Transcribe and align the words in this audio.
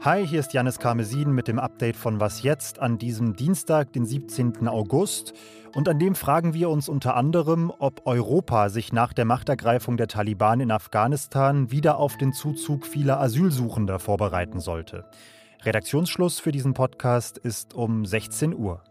Hi, 0.00 0.24
hier 0.24 0.38
ist 0.38 0.52
Janis 0.54 0.78
Karmesin 0.78 1.32
mit 1.32 1.48
dem 1.48 1.58
Update 1.58 1.96
von 1.96 2.20
Was 2.20 2.44
jetzt 2.44 2.78
an 2.78 2.98
diesem 2.98 3.34
Dienstag, 3.34 3.92
den 3.92 4.06
17. 4.06 4.68
August. 4.68 5.34
Und 5.74 5.88
an 5.88 5.98
dem 5.98 6.14
fragen 6.14 6.54
wir 6.54 6.70
uns 6.70 6.88
unter 6.88 7.16
anderem, 7.16 7.72
ob 7.78 8.06
Europa 8.06 8.68
sich 8.68 8.92
nach 8.92 9.12
der 9.12 9.24
Machtergreifung 9.24 9.96
der 9.96 10.06
Taliban 10.06 10.60
in 10.60 10.70
Afghanistan 10.70 11.72
wieder 11.72 11.98
auf 11.98 12.16
den 12.16 12.32
Zuzug 12.32 12.86
vieler 12.86 13.20
Asylsuchender 13.20 13.98
vorbereiten 13.98 14.60
sollte. 14.60 15.04
Redaktionsschluss 15.64 16.38
für 16.38 16.52
diesen 16.52 16.74
Podcast 16.74 17.36
ist 17.36 17.74
um 17.74 18.06
16 18.06 18.54
Uhr. 18.54 18.84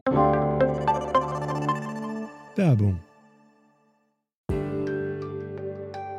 Werbung. 2.56 3.00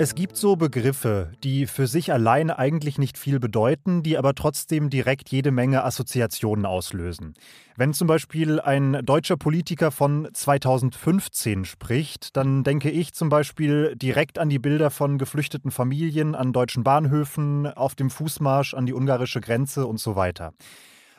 Es 0.00 0.14
gibt 0.14 0.36
so 0.36 0.54
Begriffe, 0.54 1.32
die 1.42 1.66
für 1.66 1.88
sich 1.88 2.12
allein 2.12 2.52
eigentlich 2.52 2.98
nicht 2.98 3.18
viel 3.18 3.40
bedeuten, 3.40 4.04
die 4.04 4.16
aber 4.16 4.36
trotzdem 4.36 4.90
direkt 4.90 5.28
jede 5.30 5.50
Menge 5.50 5.82
Assoziationen 5.82 6.66
auslösen. 6.66 7.34
Wenn 7.76 7.92
zum 7.92 8.06
Beispiel 8.06 8.60
ein 8.60 9.00
deutscher 9.04 9.36
Politiker 9.36 9.90
von 9.90 10.28
2015 10.32 11.64
spricht, 11.64 12.36
dann 12.36 12.62
denke 12.62 12.90
ich 12.90 13.12
zum 13.12 13.28
Beispiel 13.28 13.96
direkt 13.96 14.38
an 14.38 14.48
die 14.48 14.60
Bilder 14.60 14.92
von 14.92 15.18
geflüchteten 15.18 15.72
Familien 15.72 16.36
an 16.36 16.52
deutschen 16.52 16.84
Bahnhöfen, 16.84 17.66
auf 17.66 17.96
dem 17.96 18.10
Fußmarsch 18.10 18.74
an 18.74 18.86
die 18.86 18.94
ungarische 18.94 19.40
Grenze 19.40 19.84
und 19.84 19.98
so 19.98 20.14
weiter. 20.14 20.52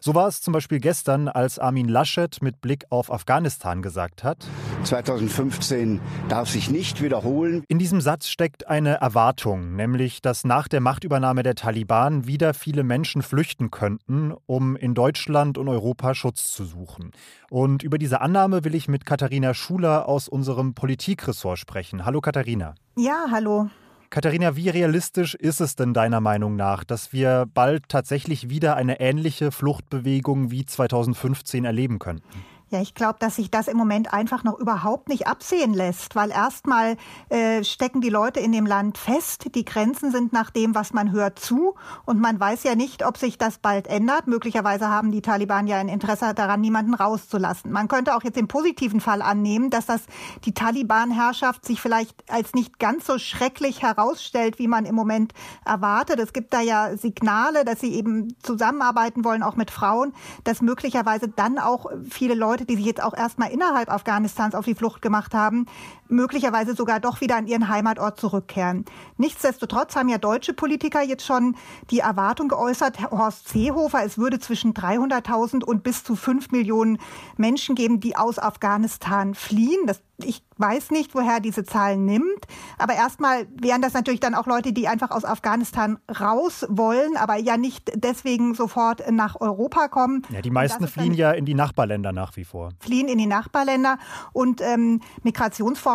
So 0.02 0.16
war 0.16 0.28
es 0.28 0.42
zum 0.42 0.54
Beispiel 0.54 0.80
gestern, 0.80 1.28
als 1.28 1.60
Armin 1.60 1.90
Laschet 1.90 2.42
mit 2.42 2.62
Blick 2.62 2.86
auf 2.90 3.12
Afghanistan 3.12 3.82
gesagt 3.82 4.24
hat, 4.24 4.48
2015 4.84 6.00
darf 6.30 6.50
sich 6.50 6.70
nicht 6.70 7.02
wiederholen. 7.02 7.64
In 7.68 7.80
diesem 7.80 8.00
Satz 8.00 8.28
steckt 8.28 8.68
eine 8.68 8.96
Erwartung, 9.02 9.76
nämlich 9.76 10.22
dass 10.22 10.46
nach 10.46 10.70
der 10.70 10.80
Machtübernahme 10.80 11.44
der 11.44 11.56
Taliban 11.56 12.28
wieder 12.28 12.54
viele 12.54 12.84
Menschen 12.84 13.22
flüchten 13.22 13.72
könnten, 13.72 14.34
um 14.46 14.78
in 14.78 14.94
Deutschland 14.94 15.58
und 15.58 15.68
Europa 15.68 16.16
Schutz 16.16 16.52
zu 16.54 16.64
suchen. 16.64 17.12
Und 17.50 17.84
über 17.84 17.98
diese 17.98 18.22
Annahme 18.22 18.64
will 18.64 18.76
ich 18.76 18.88
mit 18.88 19.06
Katharina 19.06 19.54
Schuler 19.54 20.08
aus 20.08 20.30
unserem 20.30 20.76
Politikressort 20.76 21.60
sprechen. 21.60 22.06
Hallo 22.06 22.22
Katharina. 22.22 22.76
Ja, 22.96 23.26
hallo. 23.32 23.70
Katharina, 24.12 24.56
wie 24.56 24.70
realistisch 24.70 25.36
ist 25.36 25.62
es 25.62 25.76
denn 25.76 25.94
deiner 25.94 26.20
Meinung 26.20 26.56
nach, 26.56 26.84
dass 26.84 27.14
wir 27.14 27.46
bald 27.54 27.90
tatsächlich 27.90 28.50
wieder 28.50 28.76
eine 28.76 29.00
ähnliche 29.00 29.52
Fluchtbewegung 29.52 30.50
wie 30.50 30.66
2015 30.66 31.64
erleben 31.64 32.00
könnten? 32.00 32.28
Ja, 32.72 32.80
ich 32.82 32.94
glaube, 32.94 33.18
dass 33.18 33.38
sich 33.38 33.50
das 33.50 33.68
im 33.68 33.78
Moment 33.78 34.14
einfach 34.14 34.44
noch 34.44 34.60
überhaupt 34.60 35.10
nicht 35.10 35.26
absehen 35.26 35.74
lässt, 35.74 36.16
weil 36.16 36.30
erstmal 36.30 36.98
äh, 37.30 37.64
stecken 37.64 38.00
die 38.00 38.10
Leute 38.10 38.40
in 38.40 38.52
dem 38.52 38.68
Land 38.68 39.00
fest. 39.00 39.56
Die 39.56 39.66
Grenzen 39.66 40.12
sind 40.12 40.34
nach 40.34 40.52
dem, 40.52 40.76
was 40.76 40.94
man 40.94 41.12
hört, 41.12 41.40
zu. 41.40 41.74
Und 42.06 42.22
man 42.22 42.40
weiß 42.40 42.62
ja 42.64 42.76
nicht, 42.76 43.04
ob 43.04 43.18
sich 43.18 43.40
das 43.40 43.58
bald 43.58 43.88
ändert. 43.88 44.28
Möglicherweise 44.28 44.88
haben 44.88 45.12
die 45.12 45.24
Taliban 45.24 45.66
ja 45.66 45.78
ein 45.78 45.90
Interesse 45.90 46.36
daran, 46.36 46.62
niemanden 46.62 46.94
rauszulassen. 46.94 47.72
Man 47.72 47.88
könnte 47.88 48.16
auch 48.16 48.24
jetzt 48.24 48.38
im 48.38 48.48
positiven 48.48 49.02
Fall 49.02 49.24
annehmen, 49.24 49.72
dass 49.72 49.88
das 49.88 50.02
die 50.46 50.54
Taliban-Herrschaft 50.54 51.66
sich 51.66 51.82
vielleicht 51.82 52.24
als 52.32 52.54
nicht 52.54 52.78
ganz 52.78 53.08
so 53.08 53.18
schrecklich 53.18 53.82
herausstellt, 53.82 54.60
wie 54.60 54.68
man 54.68 54.86
im 54.86 54.94
Moment 54.94 55.34
erwartet. 55.66 56.20
Es 56.20 56.34
gibt 56.34 56.54
da 56.54 56.62
ja 56.62 56.96
Signale, 56.98 57.66
dass 57.66 57.80
sie 57.80 57.96
eben 57.96 58.36
zusammenarbeiten 58.44 59.26
wollen, 59.26 59.42
auch 59.42 59.56
mit 59.56 59.72
Frauen, 59.72 60.14
dass 60.44 60.62
möglicherweise 60.62 61.30
dann 61.30 61.58
auch 61.58 61.88
viele 62.08 62.36
Leute 62.36 62.59
Leute, 62.60 62.66
die 62.66 62.76
sich 62.76 62.86
jetzt 62.86 63.02
auch 63.02 63.14
erstmal 63.14 63.52
innerhalb 63.52 63.90
Afghanistans 63.90 64.54
auf 64.54 64.66
die 64.66 64.76
Flucht 64.76 65.02
gemacht 65.02 65.34
haben, 65.34 65.66
möglicherweise 66.10 66.76
sogar 66.76 67.00
doch 67.00 67.22
wieder 67.22 67.38
an 67.38 67.48
ihren 67.48 67.70
Heimatort 67.70 68.20
zurückkehren. 68.20 68.86
Nichtsdestotrotz 69.18 69.96
haben 69.96 70.10
ja 70.10 70.18
deutsche 70.18 70.54
Politiker 70.54 71.02
jetzt 71.02 71.26
schon 71.26 71.56
die 71.92 72.00
Erwartung 72.00 72.50
geäußert, 72.50 73.12
Horst 73.12 73.50
Seehofer, 73.50 74.04
es 74.04 74.18
würde 74.18 74.40
zwischen 74.40 74.74
300.000 74.74 75.64
und 75.64 75.84
bis 75.84 76.04
zu 76.04 76.16
5 76.16 76.52
Millionen 76.52 77.00
Menschen 77.38 77.76
geben, 77.76 78.00
die 78.00 78.16
aus 78.16 78.40
Afghanistan 78.40 79.36
fliehen. 79.36 79.86
Das 79.86 80.02
ich 80.24 80.44
weiß 80.58 80.92
nicht, 80.92 81.16
woher 81.16 81.40
diese 81.40 81.64
Zahlen 81.64 82.06
nimmt. 82.06 82.46
Aber 82.78 82.94
erstmal 82.94 83.48
wären 83.56 83.82
das 83.82 83.94
natürlich 83.94 84.20
dann 84.20 84.36
auch 84.36 84.46
Leute, 84.46 84.74
die 84.74 84.88
einfach 84.88 85.12
aus 85.12 85.24
Afghanistan 85.24 85.98
raus 86.20 86.66
wollen, 86.70 87.16
aber 87.18 87.38
ja 87.38 87.58
nicht 87.58 87.92
deswegen 87.96 88.54
sofort 88.54 89.10
nach 89.12 89.40
Europa 89.40 89.88
kommen. 89.88 90.24
Ja, 90.30 90.42
die 90.42 90.52
meisten 90.52 90.88
fliehen 90.88 91.14
ja 91.14 91.32
in 91.32 91.46
die 91.46 91.54
Nachbarländer 91.54 92.12
nach 92.12 92.36
wie 92.36 92.44
vor. 92.44 92.72
Fliehen 92.80 93.08
in 93.08 93.18
die 93.18 93.26
Nachbarländer. 93.26 93.98
Und 94.34 94.62
ähm, 94.62 95.02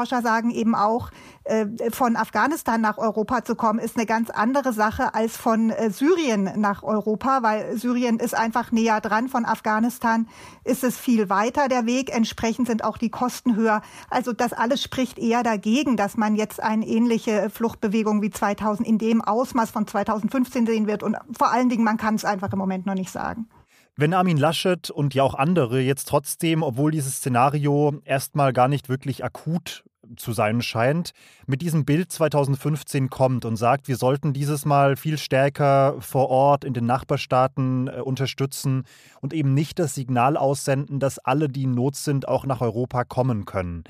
Migrationsforscher 0.04 0.22
sagen 0.22 0.50
eben 0.50 0.74
auch, 0.74 1.10
äh, 1.44 1.66
von 1.90 2.16
Afghanistan 2.16 2.80
nach 2.80 2.98
Europa 2.98 3.44
zu 3.44 3.54
kommen, 3.54 3.78
ist 3.78 3.96
eine 3.96 4.06
ganz 4.06 4.30
andere 4.30 4.72
Sache 4.72 5.14
als 5.14 5.36
von 5.36 5.70
äh, 5.70 5.90
Syrien 5.90 6.50
nach 6.56 6.82
Europa, 6.82 7.42
weil 7.42 7.76
Syrien 7.76 8.18
ist 8.18 8.34
einfach 8.34 8.72
näher 8.72 9.00
dran. 9.00 9.28
Von 9.28 9.44
Afghanistan 9.44 10.28
ist 10.64 10.84
es 10.84 10.98
viel 10.98 11.28
weiter 11.28 11.68
der 11.68 11.86
Weg. 11.86 12.14
Entsprechend 12.14 12.66
sind 12.66 12.84
auch 12.84 12.98
die 12.98 13.10
Kosten 13.10 13.56
höher. 13.56 13.82
Also 14.10 14.32
das 14.32 14.52
alles 14.52 14.82
spricht 14.82 15.18
eher 15.18 15.42
dagegen, 15.42 15.96
dass 15.96 16.16
man 16.16 16.36
jetzt 16.36 16.62
eine 16.62 16.86
ähnliche 16.86 17.50
Fluchtbewegung 17.50 18.22
wie 18.22 18.30
2000 18.30 18.86
in 18.86 18.98
dem 18.98 19.20
Ausmaß 19.20 19.70
von 19.70 19.86
2015 19.86 20.66
sehen 20.66 20.86
wird. 20.86 21.02
Und 21.02 21.16
vor 21.36 21.52
allen 21.52 21.68
Dingen, 21.68 21.84
man 21.84 21.96
kann 21.96 22.14
es 22.14 22.24
einfach 22.24 22.52
im 22.52 22.58
Moment 22.58 22.86
noch 22.86 22.94
nicht 22.94 23.10
sagen. 23.10 23.48
Wenn 23.96 24.12
Armin 24.12 24.38
Laschet 24.38 24.90
und 24.90 25.14
ja 25.14 25.22
auch 25.22 25.34
andere 25.34 25.80
jetzt 25.80 26.08
trotzdem, 26.08 26.64
obwohl 26.64 26.90
dieses 26.90 27.18
Szenario 27.18 28.00
erstmal 28.04 28.52
gar 28.52 28.66
nicht 28.66 28.88
wirklich 28.88 29.24
akut 29.24 29.84
zu 30.16 30.32
sein 30.32 30.62
scheint, 30.62 31.12
mit 31.46 31.62
diesem 31.62 31.84
Bild 31.84 32.10
2015 32.10 33.10
kommt 33.10 33.44
und 33.44 33.56
sagt, 33.56 33.88
wir 33.88 33.96
sollten 33.96 34.32
dieses 34.32 34.64
Mal 34.64 34.96
viel 34.96 35.18
stärker 35.18 35.96
vor 36.00 36.30
Ort 36.30 36.64
in 36.64 36.74
den 36.74 36.86
Nachbarstaaten 36.86 37.88
äh, 37.88 38.00
unterstützen 38.00 38.84
und 39.20 39.32
eben 39.32 39.54
nicht 39.54 39.78
das 39.78 39.94
Signal 39.94 40.36
aussenden, 40.36 41.00
dass 41.00 41.18
alle, 41.18 41.48
die 41.48 41.64
in 41.64 41.74
Not 41.74 41.96
sind, 41.96 42.28
auch 42.28 42.46
nach 42.46 42.60
Europa 42.60 43.04
kommen 43.04 43.44
können. 43.44 43.84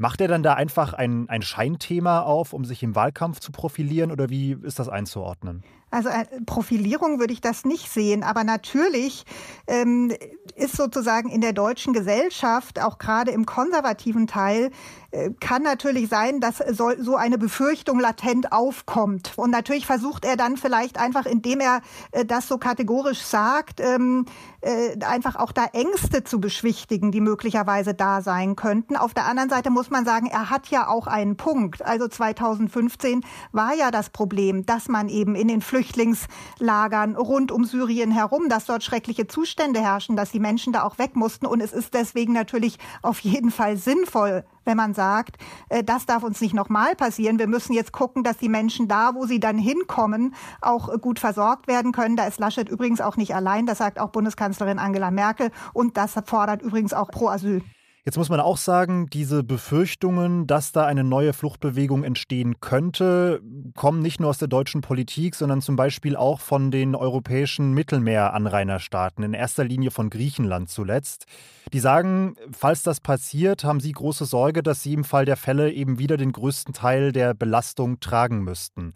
Macht 0.00 0.20
er 0.20 0.28
dann 0.28 0.44
da 0.44 0.54
einfach 0.54 0.92
ein, 0.92 1.28
ein 1.28 1.42
Scheinthema 1.42 2.20
auf, 2.20 2.52
um 2.52 2.64
sich 2.64 2.84
im 2.84 2.94
Wahlkampf 2.94 3.40
zu 3.40 3.50
profilieren 3.50 4.12
oder 4.12 4.30
wie 4.30 4.56
ist 4.62 4.78
das 4.78 4.88
einzuordnen? 4.88 5.64
Also 5.90 6.08
äh, 6.08 6.24
Profilierung 6.44 7.18
würde 7.18 7.32
ich 7.32 7.40
das 7.40 7.64
nicht 7.64 7.90
sehen, 7.90 8.22
aber 8.22 8.44
natürlich 8.44 9.24
ähm, 9.66 10.12
ist 10.54 10.76
sozusagen 10.76 11.28
in 11.28 11.40
der 11.40 11.52
deutschen 11.52 11.92
Gesellschaft, 11.92 12.80
auch 12.82 12.98
gerade 12.98 13.30
im 13.30 13.46
konservativen 13.46 14.26
Teil, 14.26 14.70
äh, 15.10 15.30
kann 15.40 15.62
natürlich 15.62 16.10
sein, 16.10 16.40
dass 16.40 16.58
so, 16.58 16.90
so 16.98 17.16
eine 17.16 17.38
Befürchtung 17.38 17.98
latent 17.98 18.52
aufkommt. 18.52 19.32
Und 19.36 19.50
natürlich 19.50 19.86
versucht 19.86 20.26
er 20.26 20.36
dann 20.36 20.58
vielleicht 20.58 20.98
einfach, 20.98 21.24
indem 21.24 21.60
er 21.60 21.80
äh, 22.12 22.26
das 22.26 22.46
so 22.46 22.58
kategorisch 22.58 23.22
sagt, 23.22 23.80
ähm, 23.80 24.26
äh, 24.60 25.02
einfach 25.04 25.36
auch 25.36 25.52
da 25.52 25.64
Ängste 25.72 26.24
zu 26.24 26.40
beschwichtigen, 26.40 27.10
die 27.10 27.22
möglicherweise 27.22 27.94
da 27.94 28.20
sein 28.20 28.54
könnten. 28.54 28.96
Auf 28.96 29.14
der 29.14 29.26
anderen 29.26 29.48
Seite 29.48 29.70
muss 29.70 29.88
man 29.88 30.04
sagen, 30.04 30.26
er 30.26 30.50
hat 30.50 30.68
ja 30.68 30.88
auch 30.88 31.06
einen 31.06 31.36
Punkt. 31.36 31.82
Also 31.82 32.08
2015 32.08 33.24
war 33.52 33.74
ja 33.74 33.90
das 33.90 34.10
Problem, 34.10 34.66
dass 34.66 34.88
man 34.88 35.08
eben 35.08 35.36
in 35.36 35.48
den 35.48 35.62
Flüchtlingen 35.62 35.77
Flüchtlingslagern 35.78 37.14
rund 37.14 37.52
um 37.52 37.64
Syrien 37.64 38.10
herum, 38.10 38.48
dass 38.48 38.64
dort 38.64 38.82
schreckliche 38.82 39.28
Zustände 39.28 39.80
herrschen, 39.80 40.16
dass 40.16 40.32
die 40.32 40.40
Menschen 40.40 40.72
da 40.72 40.82
auch 40.82 40.98
weg 40.98 41.14
mussten. 41.14 41.46
Und 41.46 41.60
es 41.60 41.72
ist 41.72 41.94
deswegen 41.94 42.32
natürlich 42.32 42.78
auf 43.02 43.20
jeden 43.20 43.52
Fall 43.52 43.76
sinnvoll, 43.76 44.44
wenn 44.64 44.76
man 44.76 44.92
sagt, 44.92 45.36
äh, 45.68 45.84
das 45.84 46.04
darf 46.04 46.24
uns 46.24 46.40
nicht 46.40 46.54
nochmal 46.54 46.96
passieren. 46.96 47.38
Wir 47.38 47.46
müssen 47.46 47.72
jetzt 47.72 47.92
gucken, 47.92 48.24
dass 48.24 48.38
die 48.38 48.48
Menschen 48.48 48.88
da, 48.88 49.14
wo 49.14 49.24
sie 49.26 49.38
dann 49.38 49.56
hinkommen, 49.56 50.34
auch 50.60 50.92
äh, 50.92 50.98
gut 50.98 51.20
versorgt 51.20 51.68
werden 51.68 51.92
können. 51.92 52.16
Da 52.16 52.26
ist 52.26 52.40
Laschet 52.40 52.68
übrigens 52.68 53.00
auch 53.00 53.16
nicht 53.16 53.34
allein. 53.36 53.66
Das 53.66 53.78
sagt 53.78 54.00
auch 54.00 54.10
Bundeskanzlerin 54.10 54.80
Angela 54.80 55.12
Merkel. 55.12 55.52
Und 55.72 55.96
das 55.96 56.14
fordert 56.26 56.60
übrigens 56.60 56.92
auch 56.92 57.10
Pro 57.10 57.28
Asyl. 57.28 57.62
Jetzt 58.08 58.16
muss 58.16 58.30
man 58.30 58.40
auch 58.40 58.56
sagen, 58.56 59.08
diese 59.10 59.44
Befürchtungen, 59.44 60.46
dass 60.46 60.72
da 60.72 60.86
eine 60.86 61.04
neue 61.04 61.34
Fluchtbewegung 61.34 62.04
entstehen 62.04 62.58
könnte, 62.58 63.42
kommen 63.74 64.00
nicht 64.00 64.18
nur 64.18 64.30
aus 64.30 64.38
der 64.38 64.48
deutschen 64.48 64.80
Politik, 64.80 65.34
sondern 65.34 65.60
zum 65.60 65.76
Beispiel 65.76 66.16
auch 66.16 66.40
von 66.40 66.70
den 66.70 66.94
europäischen 66.94 67.74
Mittelmeeranrainerstaaten, 67.74 69.22
in 69.24 69.34
erster 69.34 69.62
Linie 69.62 69.90
von 69.90 70.08
Griechenland 70.08 70.70
zuletzt. 70.70 71.26
Die 71.74 71.80
sagen, 71.80 72.36
falls 72.50 72.82
das 72.82 73.00
passiert, 73.00 73.64
haben 73.64 73.78
sie 73.78 73.92
große 73.92 74.24
Sorge, 74.24 74.62
dass 74.62 74.82
sie 74.82 74.94
im 74.94 75.04
Fall 75.04 75.26
der 75.26 75.36
Fälle 75.36 75.70
eben 75.70 75.98
wieder 75.98 76.16
den 76.16 76.32
größten 76.32 76.72
Teil 76.72 77.12
der 77.12 77.34
Belastung 77.34 78.00
tragen 78.00 78.42
müssten. 78.42 78.94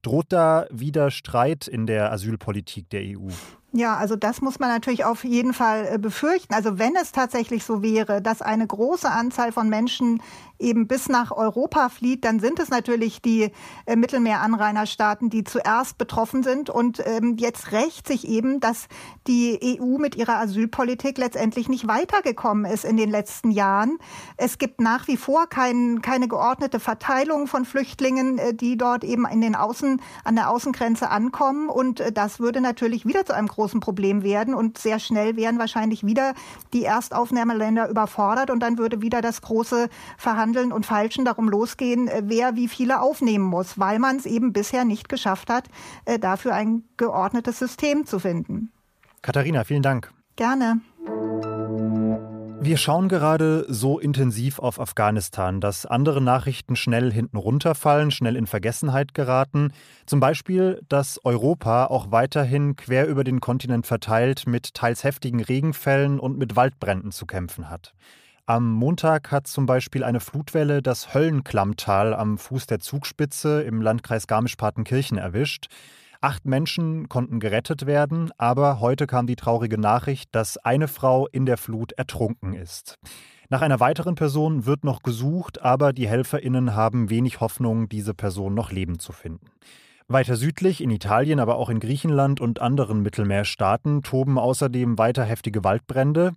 Droht 0.00 0.32
da 0.32 0.64
wieder 0.70 1.10
Streit 1.10 1.68
in 1.68 1.86
der 1.86 2.10
Asylpolitik 2.12 2.88
der 2.88 3.02
EU? 3.02 3.28
Ja, 3.76 3.96
also 3.96 4.14
das 4.14 4.40
muss 4.40 4.60
man 4.60 4.68
natürlich 4.68 5.04
auf 5.04 5.24
jeden 5.24 5.52
Fall 5.52 5.88
äh, 5.90 5.98
befürchten. 5.98 6.54
Also 6.54 6.78
wenn 6.78 6.94
es 6.94 7.10
tatsächlich 7.10 7.64
so 7.64 7.82
wäre, 7.82 8.22
dass 8.22 8.40
eine 8.40 8.64
große 8.64 9.10
Anzahl 9.10 9.50
von 9.50 9.68
Menschen 9.68 10.22
eben 10.60 10.86
bis 10.86 11.08
nach 11.08 11.32
Europa 11.32 11.88
flieht, 11.88 12.24
dann 12.24 12.38
sind 12.38 12.60
es 12.60 12.68
natürlich 12.68 13.20
die 13.20 13.50
äh, 13.86 13.96
Mittelmeeranrainerstaaten, 13.96 15.28
die 15.28 15.42
zuerst 15.42 15.98
betroffen 15.98 16.44
sind. 16.44 16.70
Und 16.70 17.02
ähm, 17.04 17.36
jetzt 17.36 17.72
rächt 17.72 18.06
sich 18.06 18.28
eben, 18.28 18.60
dass 18.60 18.86
die 19.26 19.78
EU 19.80 19.98
mit 19.98 20.14
ihrer 20.14 20.36
Asylpolitik 20.36 21.18
letztendlich 21.18 21.68
nicht 21.68 21.88
weitergekommen 21.88 22.70
ist 22.70 22.84
in 22.84 22.96
den 22.96 23.10
letzten 23.10 23.50
Jahren. 23.50 23.98
Es 24.36 24.58
gibt 24.58 24.80
nach 24.80 25.08
wie 25.08 25.16
vor 25.16 25.48
kein, 25.48 26.00
keine 26.00 26.28
geordnete 26.28 26.78
Verteilung 26.78 27.48
von 27.48 27.64
Flüchtlingen, 27.64 28.38
äh, 28.38 28.54
die 28.54 28.76
dort 28.76 29.02
eben 29.02 29.26
in 29.26 29.40
den 29.40 29.56
Außen, 29.56 30.00
an 30.22 30.36
der 30.36 30.50
Außengrenze 30.50 31.10
ankommen. 31.10 31.68
Und 31.68 31.98
äh, 31.98 32.12
das 32.12 32.38
würde 32.38 32.60
natürlich 32.60 33.04
wieder 33.04 33.26
zu 33.26 33.34
einem 33.34 33.48
großen 33.48 33.63
großen 33.64 33.80
Problem 33.80 34.22
werden 34.22 34.52
und 34.52 34.76
sehr 34.76 34.98
schnell 34.98 35.36
wären 35.36 35.58
wahrscheinlich 35.58 36.04
wieder 36.04 36.34
die 36.74 36.84
Erstaufnahmeländer 36.84 37.88
überfordert 37.88 38.50
und 38.50 38.60
dann 38.60 38.76
würde 38.76 39.00
wieder 39.00 39.22
das 39.22 39.40
große 39.40 39.88
Verhandeln 40.18 40.70
und 40.70 40.84
Falschen 40.84 41.24
darum 41.24 41.48
losgehen, 41.48 42.08
äh, 42.08 42.20
wer 42.26 42.56
wie 42.56 42.68
viele 42.68 43.00
aufnehmen 43.00 43.44
muss, 43.44 43.78
weil 43.78 43.98
man 43.98 44.16
es 44.16 44.26
eben 44.26 44.52
bisher 44.52 44.84
nicht 44.84 45.08
geschafft 45.08 45.48
hat, 45.48 45.68
äh, 46.04 46.18
dafür 46.18 46.52
ein 46.52 46.84
geordnetes 46.98 47.58
System 47.58 48.04
zu 48.04 48.18
finden. 48.18 48.70
Katharina, 49.22 49.64
vielen 49.64 49.82
Dank. 49.82 50.12
Gerne. 50.36 50.80
Wir 52.66 52.78
schauen 52.78 53.10
gerade 53.10 53.66
so 53.68 53.98
intensiv 53.98 54.58
auf 54.58 54.80
Afghanistan, 54.80 55.60
dass 55.60 55.84
andere 55.84 56.22
Nachrichten 56.22 56.76
schnell 56.76 57.12
hinten 57.12 57.36
runterfallen, 57.36 58.10
schnell 58.10 58.36
in 58.36 58.46
Vergessenheit 58.46 59.12
geraten. 59.12 59.74
Zum 60.06 60.18
Beispiel, 60.18 60.80
dass 60.88 61.22
Europa 61.26 61.84
auch 61.84 62.10
weiterhin 62.10 62.74
quer 62.74 63.06
über 63.06 63.22
den 63.22 63.40
Kontinent 63.40 63.86
verteilt 63.86 64.46
mit 64.46 64.72
teils 64.72 65.04
heftigen 65.04 65.42
Regenfällen 65.42 66.18
und 66.18 66.38
mit 66.38 66.56
Waldbränden 66.56 67.12
zu 67.12 67.26
kämpfen 67.26 67.68
hat. 67.68 67.92
Am 68.46 68.72
Montag 68.72 69.30
hat 69.30 69.46
zum 69.46 69.66
Beispiel 69.66 70.02
eine 70.02 70.20
Flutwelle 70.20 70.80
das 70.80 71.12
Höllenklammtal 71.12 72.14
am 72.14 72.38
Fuß 72.38 72.66
der 72.66 72.80
Zugspitze 72.80 73.60
im 73.60 73.82
Landkreis 73.82 74.26
Garmisch-Partenkirchen 74.26 75.18
erwischt. 75.18 75.66
Acht 76.24 76.46
Menschen 76.46 77.10
konnten 77.10 77.38
gerettet 77.38 77.84
werden, 77.84 78.30
aber 78.38 78.80
heute 78.80 79.06
kam 79.06 79.26
die 79.26 79.36
traurige 79.36 79.76
Nachricht, 79.76 80.34
dass 80.34 80.56
eine 80.56 80.88
Frau 80.88 81.26
in 81.26 81.44
der 81.44 81.58
Flut 81.58 81.92
ertrunken 81.92 82.54
ist. 82.54 82.98
Nach 83.50 83.60
einer 83.60 83.78
weiteren 83.78 84.14
Person 84.14 84.64
wird 84.64 84.84
noch 84.84 85.02
gesucht, 85.02 85.60
aber 85.60 85.92
die 85.92 86.08
Helferinnen 86.08 86.74
haben 86.74 87.10
wenig 87.10 87.40
Hoffnung, 87.40 87.90
diese 87.90 88.14
Person 88.14 88.54
noch 88.54 88.72
lebend 88.72 89.02
zu 89.02 89.12
finden. 89.12 89.50
Weiter 90.08 90.36
südlich, 90.36 90.82
in 90.82 90.88
Italien, 90.88 91.40
aber 91.40 91.56
auch 91.56 91.68
in 91.68 91.78
Griechenland 91.78 92.40
und 92.40 92.58
anderen 92.58 93.02
Mittelmeerstaaten, 93.02 94.02
toben 94.02 94.38
außerdem 94.38 94.96
weiter 94.96 95.24
heftige 95.24 95.62
Waldbrände. 95.62 96.32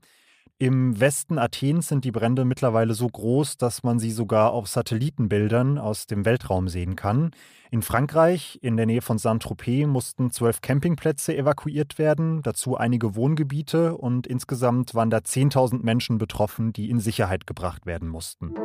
Im 0.59 0.99
Westen 0.99 1.37
Athens 1.37 1.87
sind 1.87 2.03
die 2.03 2.11
Brände 2.11 2.43
mittlerweile 2.43 2.95
so 2.95 3.07
groß, 3.07 3.57
dass 3.57 3.83
man 3.83 3.99
sie 3.99 4.09
sogar 4.09 4.53
auf 4.53 4.67
Satellitenbildern 4.67 5.77
aus 5.77 6.07
dem 6.07 6.25
Weltraum 6.25 6.67
sehen 6.67 6.95
kann. 6.95 7.29
In 7.69 7.83
Frankreich, 7.83 8.57
in 8.63 8.75
der 8.75 8.87
Nähe 8.87 9.03
von 9.03 9.19
Saint-Tropez, 9.19 9.85
mussten 9.85 10.31
zwölf 10.31 10.61
Campingplätze 10.61 11.37
evakuiert 11.37 11.99
werden, 11.99 12.41
dazu 12.41 12.75
einige 12.75 13.15
Wohngebiete 13.15 13.95
und 13.95 14.25
insgesamt 14.25 14.95
waren 14.95 15.11
da 15.11 15.17
10.000 15.17 15.83
Menschen 15.83 16.17
betroffen, 16.17 16.73
die 16.73 16.89
in 16.89 16.99
Sicherheit 16.99 17.45
gebracht 17.45 17.85
werden 17.85 18.07
mussten. 18.07 18.55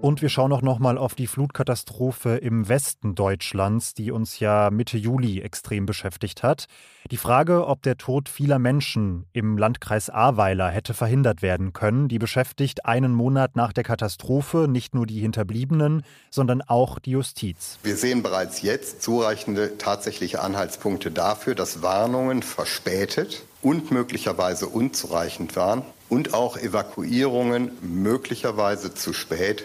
Und 0.00 0.22
wir 0.22 0.28
schauen 0.28 0.52
auch 0.52 0.62
nochmal 0.62 0.96
auf 0.96 1.16
die 1.16 1.26
Flutkatastrophe 1.26 2.36
im 2.36 2.68
Westen 2.68 3.16
Deutschlands, 3.16 3.94
die 3.94 4.12
uns 4.12 4.38
ja 4.38 4.70
Mitte 4.70 4.96
Juli 4.96 5.40
extrem 5.40 5.86
beschäftigt 5.86 6.44
hat. 6.44 6.66
Die 7.10 7.16
Frage, 7.16 7.66
ob 7.66 7.82
der 7.82 7.96
Tod 7.96 8.28
vieler 8.28 8.60
Menschen 8.60 9.26
im 9.32 9.58
Landkreis 9.58 10.08
Ahrweiler 10.08 10.70
hätte 10.70 10.94
verhindert 10.94 11.42
werden 11.42 11.72
können, 11.72 12.06
die 12.06 12.20
beschäftigt 12.20 12.86
einen 12.86 13.12
Monat 13.12 13.56
nach 13.56 13.72
der 13.72 13.82
Katastrophe 13.82 14.68
nicht 14.68 14.94
nur 14.94 15.04
die 15.04 15.18
Hinterbliebenen, 15.18 16.04
sondern 16.30 16.62
auch 16.62 17.00
die 17.00 17.10
Justiz. 17.10 17.80
Wir 17.82 17.96
sehen 17.96 18.22
bereits 18.22 18.62
jetzt 18.62 19.02
zureichende 19.02 19.78
tatsächliche 19.78 20.40
Anhaltspunkte 20.42 21.10
dafür, 21.10 21.56
dass 21.56 21.82
Warnungen 21.82 22.44
verspätet 22.44 23.42
und 23.62 23.90
möglicherweise 23.90 24.68
unzureichend 24.68 25.56
waren 25.56 25.82
und 26.08 26.34
auch 26.34 26.56
Evakuierungen 26.56 27.72
möglicherweise 27.82 28.94
zu 28.94 29.12
spät 29.12 29.64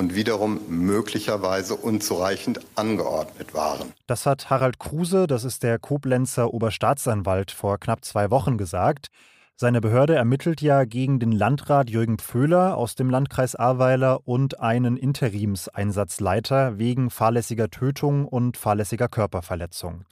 und 0.00 0.14
wiederum 0.14 0.60
möglicherweise 0.66 1.76
unzureichend 1.76 2.60
angeordnet 2.74 3.52
waren. 3.52 3.92
Das 4.06 4.24
hat 4.24 4.48
Harald 4.48 4.78
Kruse, 4.78 5.26
das 5.26 5.44
ist 5.44 5.62
der 5.62 5.78
Koblenzer 5.78 6.54
Oberstaatsanwalt, 6.54 7.50
vor 7.50 7.76
knapp 7.76 8.02
zwei 8.02 8.30
Wochen 8.30 8.56
gesagt. 8.56 9.08
Seine 9.56 9.82
Behörde 9.82 10.14
ermittelt 10.14 10.62
ja 10.62 10.84
gegen 10.84 11.20
den 11.20 11.32
Landrat 11.32 11.90
Jürgen 11.90 12.16
Pföhler 12.16 12.78
aus 12.78 12.94
dem 12.94 13.10
Landkreis 13.10 13.54
Ahrweiler 13.54 14.26
und 14.26 14.58
einen 14.58 14.96
Interimseinsatzleiter 14.96 16.78
wegen 16.78 17.10
fahrlässiger 17.10 17.68
Tötung 17.68 18.24
und 18.24 18.56
fahrlässiger 18.56 19.08
Körperverletzung. 19.08 20.06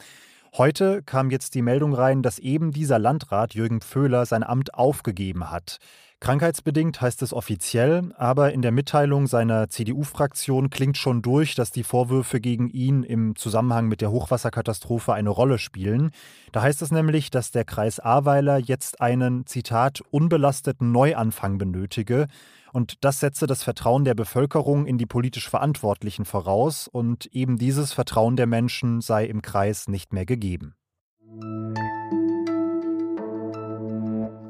Heute 0.59 1.03
kam 1.03 1.31
jetzt 1.31 1.55
die 1.55 1.63
Meldung 1.63 1.95
rein, 1.95 2.23
dass 2.23 2.39
eben 2.39 2.73
dieser 2.73 2.99
Landrat 2.99 3.55
Jürgen 3.55 3.81
Pföhler 3.81 4.27
sein 4.27 4.43
Amt 4.43 4.75
aufgegeben 4.75 5.51
hat. 5.51 5.79
Krankheitsbedingt 6.21 7.01
heißt 7.01 7.23
es 7.23 7.33
offiziell, 7.33 8.13
aber 8.17 8.53
in 8.53 8.61
der 8.61 8.73
Mitteilung 8.73 9.29
seiner 9.29 9.69
CDU-Fraktion 9.69 10.69
klingt 10.69 10.97
schon 10.97 11.23
durch, 11.23 11.55
dass 11.55 11.71
die 11.71 11.85
Vorwürfe 11.85 12.41
gegen 12.41 12.69
ihn 12.69 13.05
im 13.05 13.37
Zusammenhang 13.37 13.87
mit 13.87 14.01
der 14.01 14.11
Hochwasserkatastrophe 14.11 15.13
eine 15.13 15.31
Rolle 15.31 15.59
spielen. 15.59 16.11
Da 16.51 16.63
heißt 16.63 16.83
es 16.83 16.91
nämlich, 16.91 17.31
dass 17.31 17.53
der 17.53 17.65
Kreis 17.65 18.01
Ahrweiler 18.01 18.59
jetzt 18.59 19.01
einen, 19.01 19.47
Zitat, 19.47 20.01
unbelasteten 20.11 20.91
Neuanfang 20.91 21.57
benötige. 21.57 22.27
Und 22.73 23.05
das 23.05 23.21
setze 23.21 23.47
das 23.47 23.63
Vertrauen 23.63 24.05
der 24.05 24.15
Bevölkerung 24.15 24.87
in 24.87 24.99
die 24.99 25.07
politisch 25.07 25.49
Verantwortlichen 25.49 26.25
voraus. 26.25 26.89
Und 26.89 27.27
eben 27.27 27.59
dieses 27.59 27.93
Vertrauen 27.93 28.35
der 28.35 28.49
Menschen 28.49 29.01
sei 29.01 29.25
im 29.25 29.41
Kreis 29.41 29.87
nicht 29.87 30.13
mehr 30.13 30.27
gegeben. 30.27 30.75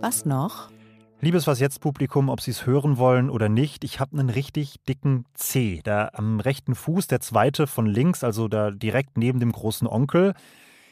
Was 0.00 0.24
noch? 0.24 0.70
Liebes 1.20 1.48
Was 1.48 1.58
jetzt 1.58 1.80
Publikum, 1.80 2.28
ob 2.28 2.40
Sie 2.40 2.52
es 2.52 2.64
hören 2.64 2.96
wollen 2.96 3.28
oder 3.28 3.48
nicht, 3.48 3.82
ich 3.82 3.98
habe 3.98 4.16
einen 4.16 4.30
richtig 4.30 4.76
dicken 4.88 5.24
C. 5.34 5.80
Da 5.82 6.10
am 6.12 6.38
rechten 6.38 6.76
Fuß, 6.76 7.08
der 7.08 7.18
zweite 7.18 7.66
von 7.66 7.86
links, 7.86 8.22
also 8.22 8.46
da 8.46 8.70
direkt 8.70 9.18
neben 9.18 9.40
dem 9.40 9.50
großen 9.50 9.88
Onkel. 9.88 10.34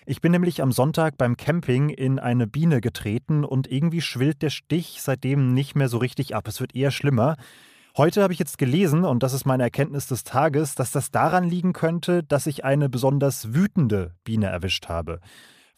Ich 0.05 0.21
bin 0.21 0.33
nämlich 0.33 0.63
am 0.63 0.73
Sonntag 0.73 1.17
beim 1.17 1.37
Camping 1.37 1.91
in 1.91 2.19
eine 2.19 2.49
Biene 2.49 2.81
getreten 2.81 3.45
und 3.45 3.71
irgendwie 3.71 4.01
schwillt 4.01 4.43
der 4.43 4.51
Stich 4.51 4.99
seitdem 5.01 5.55
nicht 5.55 5.77
mehr 5.77 5.89
so 5.89 5.99
richtig 5.99 6.35
ab. 6.35 6.49
Es 6.49 6.61
wird 6.61 6.75
eher 6.75 6.91
schlimmer. 6.91 7.37
Heute 7.97 8.25
habe 8.25 8.33
ich 8.33 8.41
jetzt 8.41 8.59
gelesen, 8.59 9.05
und 9.05 9.23
das 9.23 9.33
ist 9.33 9.47
meine 9.47 9.63
Erkenntnis 9.63 10.09
des 10.09 10.25
Tages, 10.25 10.75
dass 10.75 10.91
das 10.91 11.13
daran 11.13 11.45
liegen 11.45 11.73
könnte, 11.73 12.25
dass 12.25 12.49
ich 12.49 12.65
eine 12.65 12.89
besonders 12.89 13.55
wütende 13.55 14.17
Biene 14.25 14.47
erwischt 14.47 14.89
habe. 14.89 15.21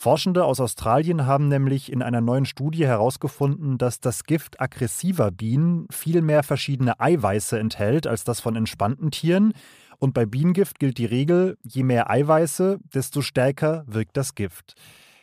Forschende 0.00 0.44
aus 0.44 0.60
Australien 0.60 1.26
haben 1.26 1.48
nämlich 1.48 1.90
in 1.90 2.02
einer 2.02 2.20
neuen 2.20 2.44
Studie 2.44 2.86
herausgefunden, 2.86 3.78
dass 3.78 3.98
das 3.98 4.22
Gift 4.22 4.60
aggressiver 4.60 5.32
Bienen 5.32 5.88
viel 5.90 6.22
mehr 6.22 6.44
verschiedene 6.44 7.00
Eiweiße 7.00 7.58
enthält 7.58 8.06
als 8.06 8.22
das 8.22 8.38
von 8.38 8.54
entspannten 8.54 9.10
Tieren. 9.10 9.54
Und 9.98 10.14
bei 10.14 10.24
Bienengift 10.24 10.78
gilt 10.78 10.98
die 10.98 11.04
Regel, 11.04 11.58
je 11.64 11.82
mehr 11.82 12.08
Eiweiße, 12.10 12.78
desto 12.94 13.22
stärker 13.22 13.82
wirkt 13.88 14.16
das 14.16 14.36
Gift. 14.36 14.74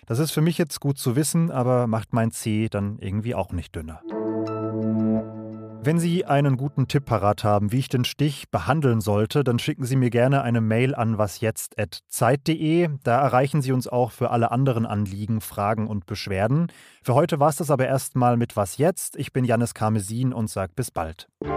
Das 0.08 0.20
ist 0.20 0.32
für 0.32 0.42
mich 0.42 0.58
jetzt 0.58 0.82
gut 0.82 0.98
zu 0.98 1.16
wissen, 1.16 1.52
aber 1.52 1.88
macht 1.88 2.12
mein 2.12 2.32
C 2.32 2.68
dann 2.68 3.00
irgendwie 3.00 3.34
auch 3.34 3.54
nicht 3.54 3.74
dünner. 3.78 4.02
Wenn 5.86 6.00
Sie 6.00 6.26
einen 6.26 6.58
guten 6.58 6.88
Tipp 6.88 7.06
parat 7.06 7.44
haben, 7.44 7.72
wie 7.72 7.78
ich 7.78 7.90
den 7.90 8.06
Stich 8.06 8.50
behandeln 8.50 9.02
sollte, 9.02 9.44
dann 9.44 9.60
schicken 9.60 9.86
Sie 9.86 9.96
mir 9.96 10.10
gerne 10.10 10.42
eine 10.42 10.60
Mail 10.60 10.96
an 10.96 11.20
wasjetzt.zeit.de. 11.20 12.90
Da 13.04 13.22
erreichen 13.22 13.62
Sie 13.62 13.72
uns 13.72 13.88
auch 13.88 14.10
für 14.10 14.32
alle 14.32 14.50
anderen 14.50 14.88
Anliegen, 14.88 15.42
Fragen 15.42 15.86
und 15.86 16.08
Beschwerden. 16.08 16.72
Für 17.04 17.14
heute 17.14 17.40
war 17.40 17.50
es 17.50 17.58
das 17.58 17.70
aber 17.70 17.86
erstmal 17.86 18.36
mit 18.36 18.56
Was 18.58 18.80
jetzt. 18.80 19.16
Ich 19.16 19.32
bin 19.32 19.46
Janis 19.46 19.76
Karmesin 19.76 20.34
und 20.34 20.50
sage 20.50 20.74
bis 20.76 20.90
bald. 20.90 21.30
Ich 21.44 21.50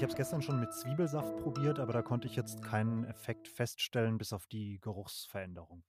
habe 0.00 0.12
es 0.12 0.14
gestern 0.14 0.42
schon 0.42 0.60
mit 0.60 0.72
Zwiebelsaft 0.72 1.36
probiert, 1.38 1.80
aber 1.80 1.92
da 1.92 2.02
konnte 2.02 2.28
ich 2.28 2.36
jetzt 2.36 2.62
keinen 2.62 3.02
Effekt 3.02 3.48
feststellen, 3.48 4.16
bis 4.16 4.32
auf 4.32 4.46
die 4.46 4.78
Geruchsveränderung. 4.80 5.82